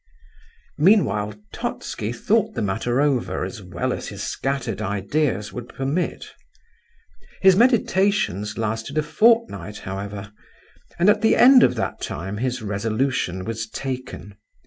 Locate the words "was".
13.45-13.69